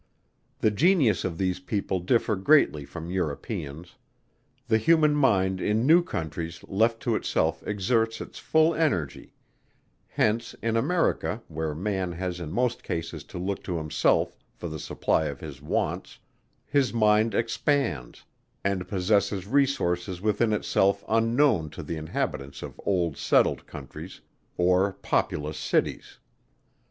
The 0.61 0.71
genius 0.71 1.23
of 1.23 1.37
these 1.37 1.59
people 1.59 1.99
differ 1.99 2.35
greatly 2.35 2.85
from 2.85 3.11
Europeans 3.11 3.97
the 4.67 4.79
human 4.79 5.13
mind 5.13 5.61
in 5.61 5.85
new 5.85 6.01
countries 6.01 6.63
left 6.67 6.99
to 7.03 7.15
itself 7.15 7.61
exerts 7.67 8.19
its 8.19 8.39
full 8.39 8.73
energy; 8.73 9.35
hence 10.07 10.55
in 10.63 10.75
America 10.75 11.43
where 11.49 11.75
man 11.75 12.13
has 12.13 12.39
in 12.39 12.51
most 12.51 12.81
cases 12.81 13.23
to 13.25 13.37
look 13.37 13.63
to 13.65 13.77
himself 13.77 14.35
for 14.55 14.67
the 14.67 14.79
supply 14.79 15.25
of 15.25 15.39
his 15.39 15.61
wants, 15.61 16.17
his 16.65 16.91
mind 16.91 17.35
expands, 17.35 18.23
and 18.63 18.87
possesses 18.87 19.45
resources 19.45 20.19
within 20.19 20.51
itself 20.51 21.03
unknown 21.09 21.69
to 21.69 21.83
the 21.83 21.95
inhabitants 21.97 22.63
of 22.63 22.81
old 22.87 23.17
settled 23.17 23.67
countries, 23.67 24.21
or 24.57 24.93
populous 25.03 25.59
cities. 25.59 26.17